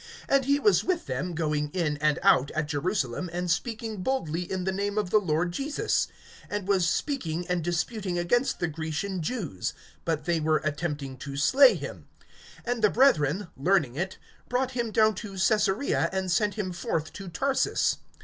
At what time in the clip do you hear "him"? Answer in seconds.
11.75-12.07, 14.71-14.89, 16.55-16.71